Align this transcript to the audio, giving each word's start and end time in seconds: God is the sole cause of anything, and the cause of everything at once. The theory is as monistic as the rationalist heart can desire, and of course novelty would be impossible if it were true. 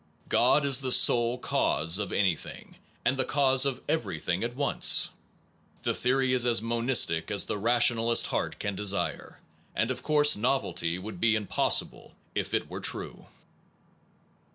God 0.29 0.65
is 0.65 0.81
the 0.81 0.91
sole 0.91 1.37
cause 1.37 1.99
of 1.99 2.11
anything, 2.11 2.77
and 3.05 3.17
the 3.17 3.23
cause 3.23 3.67
of 3.67 3.83
everything 3.87 4.43
at 4.43 4.55
once. 4.55 5.11
The 5.83 5.93
theory 5.93 6.33
is 6.33 6.43
as 6.43 6.59
monistic 6.59 7.29
as 7.29 7.45
the 7.45 7.59
rationalist 7.59 8.25
heart 8.25 8.57
can 8.57 8.73
desire, 8.73 9.39
and 9.75 9.91
of 9.91 10.01
course 10.01 10.35
novelty 10.35 10.97
would 10.97 11.19
be 11.19 11.35
impossible 11.35 12.15
if 12.33 12.51
it 12.55 12.67
were 12.67 12.79
true. 12.81 13.27